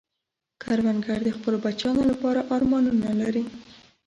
[0.61, 3.43] کروندګر د خپلو بچیانو لپاره ارمانونه لري